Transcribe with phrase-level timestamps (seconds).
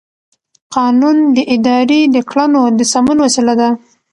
[0.75, 3.69] قانون د ادارې د کړنو د سمون وسیله ده.